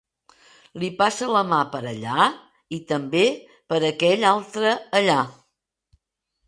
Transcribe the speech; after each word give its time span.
Li 0.83 0.87
passa 1.01 1.27
la 1.35 1.41
mà 1.49 1.59
per 1.75 1.81
allà 1.91 2.25
i 2.79 2.81
també 2.93 3.23
per 3.75 3.83
aquell 3.93 4.27
altre 4.35 4.77
allà. 5.03 5.21